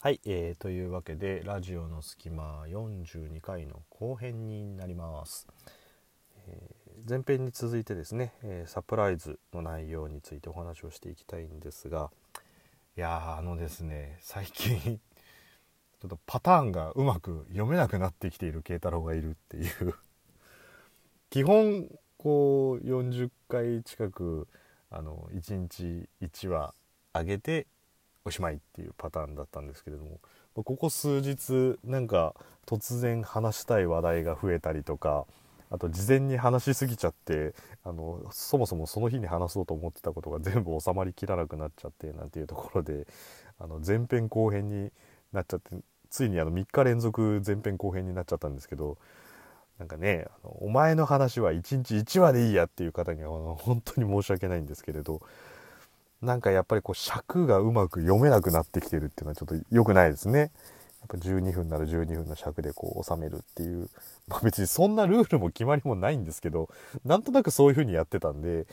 [0.00, 5.48] はい、えー、というわけでラジオの隙間42回の後編になります、
[6.46, 12.12] えー、前編に続いてですね、えー、サプライズの内容についてお話をしていきたいんですが
[12.96, 14.78] いやあのですね最近
[16.00, 19.94] ちょっとパターンがうまく読めなくなってきている慶太郎がいるっていう。
[21.28, 24.46] 基本こう40回近く
[24.90, 26.72] あの1日1話
[27.12, 27.66] 上げて
[28.28, 30.20] おしまいっていうパターンだったんですけれども
[30.54, 32.34] ここ数日なんか
[32.66, 35.26] 突然話したい話題が増えたりとか
[35.70, 43.06] あと事前に話しすぎちゃってあのそもそもその日に話そうと思ってたことが全部収まりきらなくなっちゃってなんていうところで
[43.58, 44.90] あの前編後編に
[45.32, 45.76] なっちゃって
[46.10, 48.96] ついにあの3日連続前編後編になっちゃったんですけど
[49.78, 55.20] なんかねあのお前の話は1日1話でいいやっていう方には本当に申し訳ないんですけれど
[56.22, 60.38] なんかやっぱりこう尺がうまく読めなくなってきてるっていうのはちょっと良くないですね。
[60.40, 60.50] やっ
[61.08, 63.88] ぱ12分なら12分の尺でこう収めるっていう、
[64.26, 66.68] まあ、別にそんなルールも決まりもないんですけど
[67.04, 68.66] なんとなくそういう風にやってたんで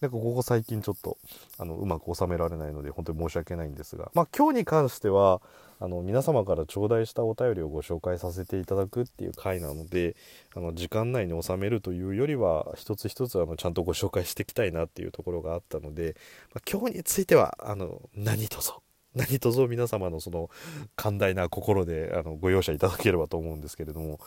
[0.00, 1.16] なんかここ最近ちょっと
[1.58, 5.40] あのうまく収められないので本当に申し訳ないんですが、まあ、今日に関しては
[5.80, 10.14] あの皆様から頂戴したお便りをご紹介させていただくっていう回なので
[10.54, 16.14] あの時間内に収めるというよりは一つ一つあのちゃんとご紹介していきたいなっていうところがあったので、
[16.54, 18.72] まあ、今日についてはあの何卒
[19.14, 20.50] 何卒皆様のその
[20.94, 24.20] 寛大な心であのご容赦いただければと思うんですけれども、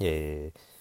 [0.00, 0.71] えー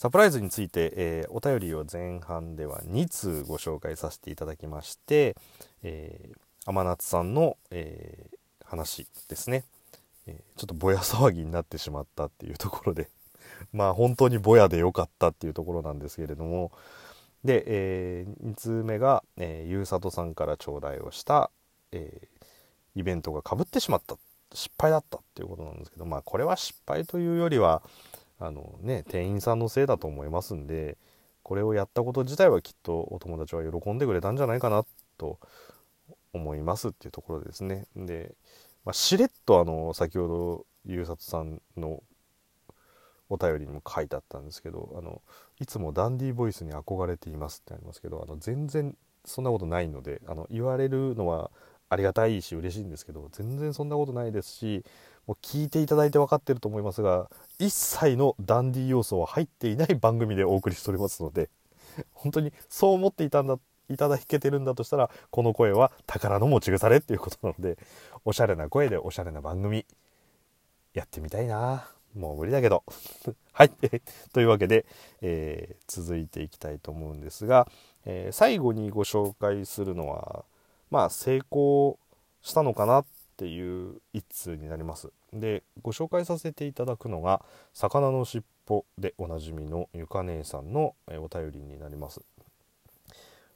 [0.00, 5.36] サプライズについて、えー、お便りを前半では2通ご紹介させていただきまして、
[5.82, 9.62] えー、天夏さんの、えー、話ですね、
[10.26, 13.10] えちょっとぼや騒ぎになってしまったっていうところで
[13.74, 16.72] まあ本当にぼやでよかったっていうところなんですけれども。
[17.44, 21.50] で、え2通目が、えゆうさとさんから頂戴をした、
[21.92, 22.26] え
[22.94, 24.16] イベントがかぶってしまった
[24.54, 27.82] 失敗だったっていうことなんですけどまあこれは失敗というよりは
[28.40, 30.96] あのね店員さんのせいだと思いますんで
[31.42, 34.84] これをやったこと自体はきっとお友達は喜んでくれたんじゃないかな
[35.18, 35.38] と
[36.32, 37.86] 思いますっていうところですね。
[37.96, 38.34] で、
[38.84, 42.02] まあ、しれっとあの先ほどゆうさとさんの
[43.28, 45.22] お便りにも書いてあったんですけどあの
[45.60, 51.50] いつもダンディーボイスに憧れていますってありますけどあの全然そんなことないのであの言われるのは
[51.88, 54.84] ありがたいし嬉しいんですけど全然そんなことないですし
[55.30, 57.30] もう聞いていただいて分かってると思いますが
[57.60, 61.50] 一切のダンディー要素は入っていない番組でお送りしておりますので
[62.12, 63.56] 本当にそう思っていたんだ
[63.88, 67.78] いただけてるんだとしたらこの声は宝の持ち腐れっていうことなので
[68.24, 69.86] おしゃれな声でおしゃれな番組
[70.94, 71.86] やってみたいな。
[72.16, 72.82] もう無理だけど。
[73.52, 73.70] はい。
[74.34, 74.84] というわけで、
[75.20, 77.68] えー、続いていきたいと思うんですが、
[78.04, 80.44] えー、最後にご紹介するのは
[80.90, 82.00] まあ成功
[82.42, 83.04] したのかなっ
[83.40, 85.10] ていう一通になります。
[85.32, 87.42] でご紹介させていただくのが
[87.72, 92.20] 「魚のしっぽ」でおなじみのゆか姉さんのお便りになります。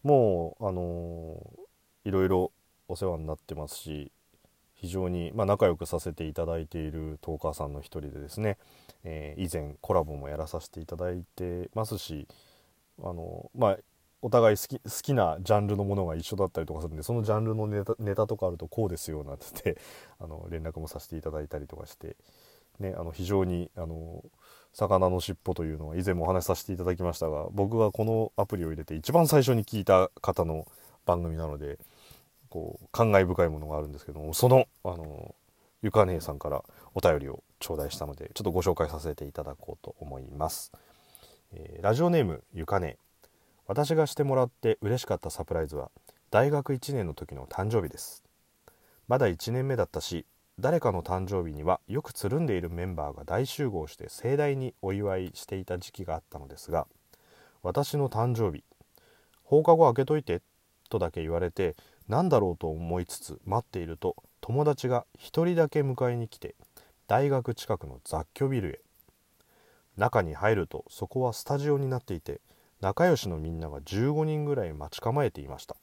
[0.03, 2.53] もうあのー、いろいろ
[2.89, 4.11] お世話になってますし
[4.75, 8.59] 非常に、まあ、仲良くさせていただいているトーカーさんの一人でですね、
[9.03, 12.27] えー、以前コラボもやらさせていただいてますし
[13.03, 13.78] あのまあ
[14.25, 19.77] お互い好き好きなジャンルのものが一緒だったりとかするんでそのジャンルのネタネタとかあるとこうですよなんてって
[20.19, 22.17] あの連絡もさせていただいたりとかして、
[22.79, 24.25] ね、あの非常にあの
[24.73, 30.67] 魚の尻尾というのは以前もお話しさせていただきましたが僕がこのアプリを入れて一番最初に聞いた方の
[31.05, 31.79] 番組なので
[32.49, 35.34] こう感慨深いものがあるんですけどもそのあの
[35.83, 36.65] ゆか姉さんから
[36.95, 40.73] お便りを頂戴したのでちょっとご紹介させていただこうと思います。
[41.53, 42.97] えー、ラジオネームゆかね
[43.67, 45.91] 私がしてもらって嬉しかったサプライズは
[46.31, 48.25] 大学1年の時の誕生日です。
[49.09, 50.27] まだ1年目だったし
[50.59, 56.87] 誰かの誕生日にはよくつるんでいるメンバーが大集合して盛大にお祝いしていた時期があったのですが
[57.63, 58.63] 私の誕生日
[59.43, 60.43] 放課後開けといて
[60.91, 61.75] とだけ言われて
[62.09, 66.55] 何だろうと思いつつ待っていると友達が1人だけ迎えに来て
[67.09, 68.81] 大学近くの雑居ビルへ。
[69.97, 72.41] 中に入るとそこはスタジオになっていて
[72.84, 75.75] 仲良しのみんなが15人ぐらい待ち構えていました。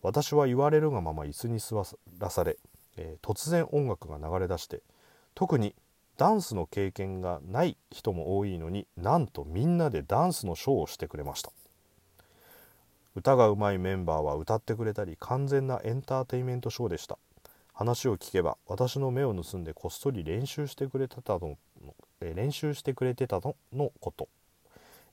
[0.00, 1.82] 私は言われるがまま椅子に座
[2.20, 2.56] らされ、
[2.96, 4.82] えー、突然音楽が流れ出して
[5.34, 5.74] 特に
[6.16, 11.50] ダンスの経験がない人も多いのになんとみんなでダンスのショーをしてくれました。
[13.16, 17.18] 歌がうまいメンバーは歌ってくれたり完全なエンターテインメントショーでした。
[17.72, 21.58] 話を聞けば私の目を盗んでこっそり練習してくれてたの、
[22.20, 24.28] え練習してくれてたののこと。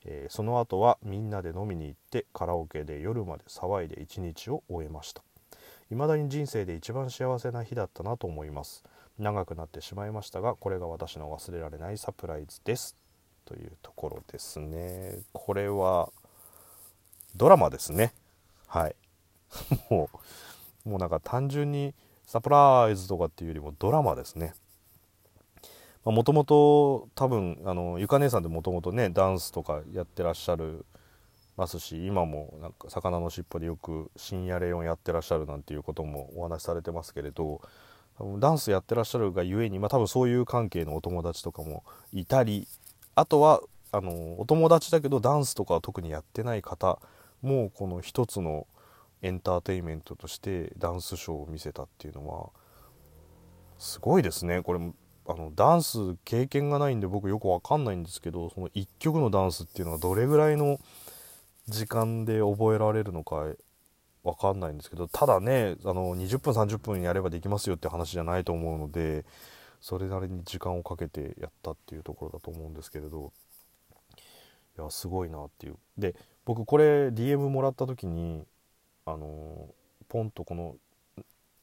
[0.05, 5.23] えー、その後はみんなで飲みに行ってカラオケで夜まで騒いで一日を終えました。
[5.89, 8.83] 未だに人生で一番幸せな日だったなと思います。
[9.19, 12.95] 長くなってしまいましたがこれが私の忘れられないサプライズです
[13.45, 15.19] というところですね。
[15.33, 16.09] これは
[17.35, 18.13] ドラマですね。
[18.67, 18.95] はい。
[19.89, 20.09] も
[20.85, 21.93] うもうなんか単純に
[22.25, 24.53] サプライズとかっていうよりもドラマですね。
[26.03, 30.85] もともと多分あのゆか姉さんでもともとねダンスとかやってらっしゃる
[31.57, 37.61] ますし今もなんか魚のしっぽでよく深夜レオンやってらっしゃるなんていうこともお話しされてますけれど
[38.39, 41.83] ダンスやってらっしゃるがゆえに、まあ、多分そういう関係のお友達とかも
[42.13, 42.67] いたり
[43.15, 43.61] あとは
[43.91, 46.99] あのお友達だけどダンスとかは特にやってない方
[47.41, 48.67] もこの一つの
[49.21, 52.49] エンターテインメントとしてダンスショーを見せたっていうのは
[53.77, 54.61] すごいですね。
[54.61, 54.79] これ
[55.31, 60.79] あのダンス経験がないんで僕よく分かんないんですけどその1曲のダンスっていうのはどれぐらいの
[61.67, 63.45] 時間で覚えられるのか
[64.23, 69.25] 分かんないんですけどただねあの20分30分やればできますよって話じゃないと思うので
[69.79, 73.31] それなりに時間をかけてやったっていうところだと思うんですけれど
[74.77, 75.75] いやすごいなっていう。
[75.97, 78.43] で僕これ DM もらった時に
[79.05, 79.69] あの
[80.07, 80.75] ポンとこの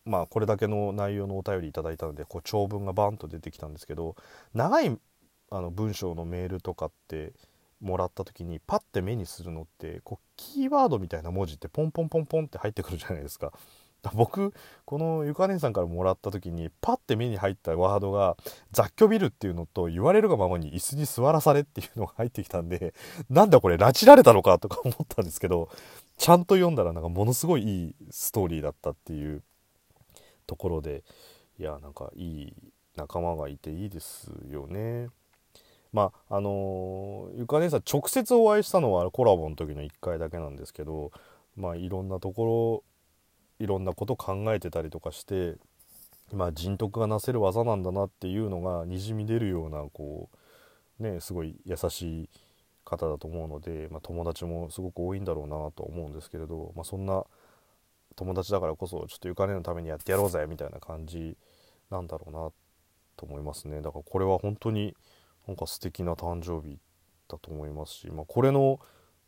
[0.09, 4.17] まあこれだけの内容のお便りいただいたのでこう長文がバンと出てきたんですけど
[4.55, 4.99] 長い
[5.51, 7.33] あの文章のメールとかって
[7.81, 13.53] もらった時にパッて目にするのってこうキーワードみたいな文字ってポンポンポンポンって入ってくるじゃないですか。
[14.15, 18.37] 僕このゆか姉さんからもらった時にパッて目に入ったワードが
[18.71, 22.95] 雑居ビルっていうのと言われるがままに椅子に座らされっていうのが入ってきたんで
[23.29, 25.69] なんだこれ拉致られたのかとか思ったんですけど
[26.17, 29.43] ちゃんと読んだらなんかものすごいいいストーリーだったっていう
[30.49, 31.05] ところで
[31.61, 32.53] いやなんかいい
[32.97, 35.09] 仲間がいていいですよね。
[35.93, 41.13] まああのゆか姉さん直接お会いしたのはコラボの時の1回だけなんですけど
[41.57, 42.85] まあいろんなとこ
[43.59, 45.55] ろいろんなこと考えてたりとかして
[46.33, 50.29] まあ人徳がなせる技なんだなっていうのがにじみ出るようなこ
[51.01, 52.29] うねすごい優しい
[52.85, 57.25] 方だと思うので、まあ、友達もすごく多いんだろうなと思うんですけれど、まあ、そんな
[58.19, 61.37] 友達だからこそちょっとゆかねのためにやってやろうぜみたいな感じ
[61.89, 62.51] なんだろうな
[63.17, 63.81] と思いますね。
[63.81, 64.97] だからこれは本当に
[65.47, 66.79] なんか素敵な誕生日
[67.29, 68.81] だと思いますし、まあ、これの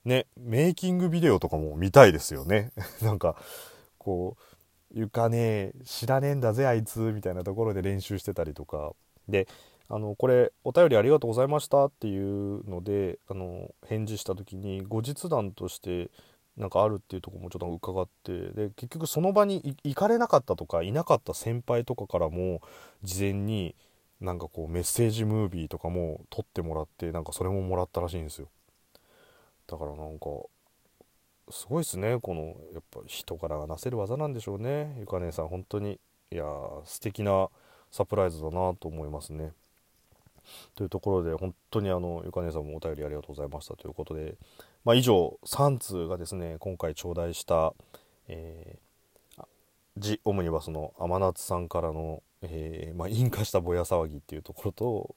[0.05, 2.73] ねメイキングビデオとかも見たいですよね。
[3.01, 3.37] なんか
[3.97, 4.43] こう
[4.93, 8.93] 「床ね知らねえんだぜあいつ」みたいなところで練習してたりとか。
[9.29, 9.47] で
[9.93, 16.11] あのこれお便りありがとうございましたっていうのであの返事した時に後日談として
[16.57, 22.61] なんかあるっていうとこもちょっと伺ってで結局その場に行かれなかったとかいなかった先輩とかからも
[23.03, 23.75] 事前に
[24.21, 28.49] なんかこうメッセージムービーとかも撮ってもらってなんかそれももらったらしいんですよ。
[29.67, 30.27] だからなんか
[31.51, 34.97] すごいですねこのやっぱ人からがなせる技なんでしょうね。
[34.99, 35.99] ゆか姉さん本当に。
[36.33, 36.45] いや
[36.85, 37.49] 素敵な
[37.91, 39.53] サプライズだなと思いますね。
[40.77, 44.37] というところで本当にあのゆか姉さんもお便りありがとうございましたということで、
[44.85, 47.75] まあ、以上3通がですね今回頂戴した、
[48.29, 49.45] えー、
[49.99, 55.15] ジ・オムニバスの天夏さんからのえー、まあ、引火したぼや騒ぎっていうところと、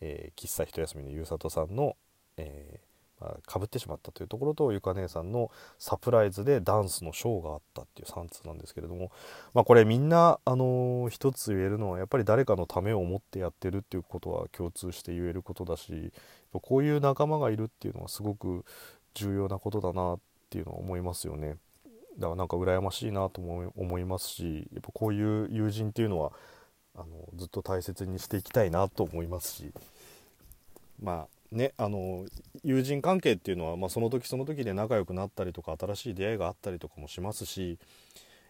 [0.00, 1.96] えー、喫茶一休みのゆうさとさんの、
[2.36, 9.12] えー、まあ、かぶってしまったというところとゆか姉さんのサプライズでダンスのショーがあったっていう3通なんですけれども、
[9.54, 16.12] まあ、これみんな、あのー、一つ言えるのはやっぱり誰かのためを思ってやってるっていうことは共通して言えることだし
[16.52, 18.64] こういう仲間がいるっていうのはすごく
[19.14, 20.18] 重要なことだなっ
[20.50, 21.56] ていうのは思いますよね。
[22.18, 26.32] だからなんか羨ましいなとも思いますしやっぱこういう友人っていうのは
[26.94, 29.72] あのずっと大切にしていきたいなと思いますし。
[31.00, 32.26] まあねあの
[32.62, 37.78] 友人関係っていうのは、まあ、その時その時で仲良くなったりとか新しい出会いがあったりとかもしますし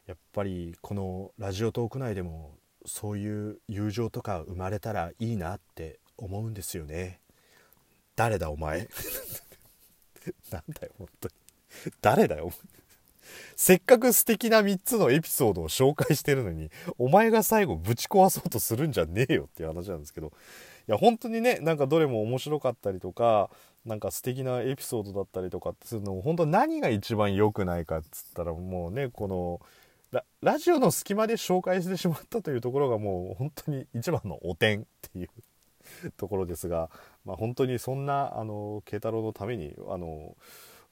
[0.06, 2.56] やっぱりこのラジオトーク内でも
[2.86, 7.20] そういう友情とか生まれたらいいなって思うんですよね。
[8.14, 8.88] 誰だお前？
[10.50, 11.34] なんだよ本当に。
[12.00, 12.52] 誰だよ
[13.56, 20.32] せっかく素敵な3つのエピソードを紹介してるのに、お前が最後ぶち壊そうとするんじゃねえよっていう話なんですけど、
[20.88, 23.50] いや、本当にね、なんかどれも面白かったりとか、
[23.84, 29.60] なんか素敵なエピソードだったりとかってするのも本当何が一番良くないかっつったらもうね、この、
[30.10, 35.28] ララジオの隙間で紹介してしまったというところがもう本当に一番の汚点っていう
[36.16, 36.88] ところですが、
[37.24, 40.36] まあ、本当にそんなあの慶太郎のためにあの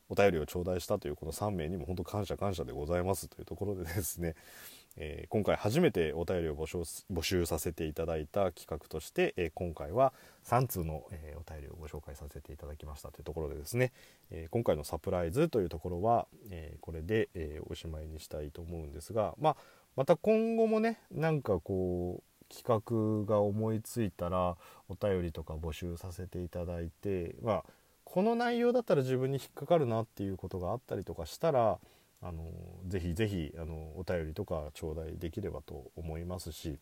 [0.09, 4.35] お便りを頂戴したというこの3名にも本当感謝感謝でございますというところでですね、
[4.97, 6.79] えー、今回初めてお便りを募集
[7.11, 10.13] 募集させていただいた企画として、えー、今回は
[10.45, 13.93] 3通の、えー、お便りをご紹介させていただきましたというところでですね、
[14.31, 19.57] え今回のサプライズというところは、えこれで、えおしまいにしたいと思うんですがまあ
[19.97, 24.57] また今後もねなんかこう企画が思いついたら
[24.89, 27.65] お便りとか募集させていただいてまあ
[28.05, 31.79] この内容だったら自分に引っかかるなっていうことがあったりとかしたら
[32.21, 32.45] あの
[32.87, 36.79] ぜひぜひあのお便りとか頂戴できればと思いますし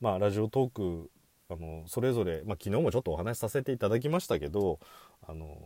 [0.00, 1.10] まあラジオトーク
[1.50, 4.80] あのそれぞれ、まあ、昨日もちょっとお話しさせていただきましたけど
[5.26, 5.56] あの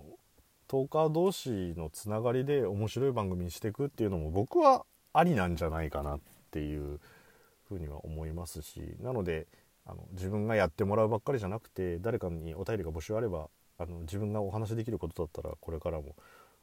[0.69, 6.21] トーカー同士のつながりで面白い番組にしていくっていうのも僕はありなんじゃないかなっ
[6.51, 6.99] ていう
[7.73, 9.47] ふうには思いますしなので
[9.87, 13.49] あの自分がやってもらうばっかりじゃなくて誰かにお便りが募集あれば
[13.79, 16.15] あの自分がお話しできることだったらこれからも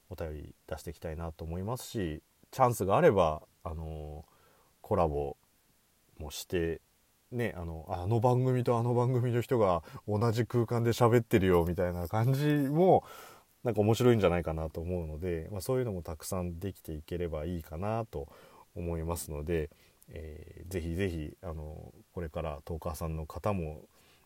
[0.09, 4.25] お便り出していきたいなと思いますしチャンスがあればあの
[4.81, 5.37] コラボ
[6.19, 6.81] もして
[7.31, 13.03] ねあのあの番組とあの番組の人が同じ空間で喋ってるよみたいな感じも
[13.63, 18.27] なんか面白いんじゃないかなと思うので、まあ、そういうのもたくさんできていければいいかなと
[18.75, 19.69] 思いますので、
[20.11, 23.81] えー、ぜひぜひあのこれからトーカーさんの方も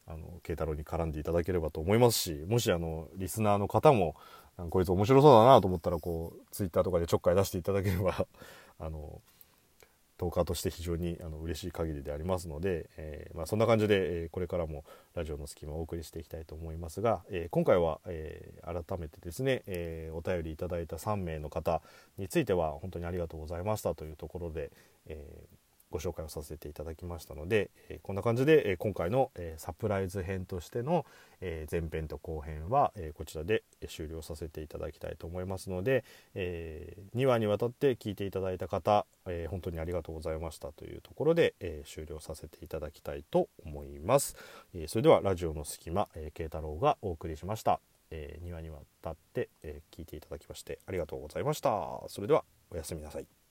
[0.08, 4.16] あの慶太郎に絡んでいただければと思いますしもしあのリスナーの方も
[4.70, 8.28] こいつ面白そうだなと思ったらこうツイッターとかでちょっかい出していただければ
[8.80, 9.22] あの
[10.18, 14.86] トーカーとして非常にあの嬉しい限りでありますので、えー、まあ、そんな感じで、えー、これからも
[15.16, 21.82] ラジオの隙間をお送りしていきたいと思いますが、えー、今回は、え改めてですね、えお便りいただいた3名の方
[22.18, 24.72] については本当にありがとうございましたというところで、
[25.08, 25.48] え
[25.94, 31.06] ご紹介をさせていただきましたので、えこんな感じで、え今回の、えサプライズ編としての、
[31.40, 44.36] え前編と後編は、えこちらで終了させていただきたいと思いますので、え2話にわたって聞いていただいた方、え本当にありがとうございましたというところで、え終了させていただきたいと思います。
[44.74, 47.80] えそれではラジオの隙間、え慶太郎がお送りしました。
[48.10, 52.02] え2話にわたって、え聞いていただきましてありがとうございました。
[52.08, 53.43] それではおやすみなさい。